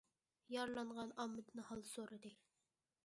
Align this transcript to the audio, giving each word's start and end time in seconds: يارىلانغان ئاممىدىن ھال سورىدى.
يارىلانغان 0.53 1.13
ئاممىدىن 1.23 1.65
ھال 1.69 1.85
سورىدى. 1.91 2.33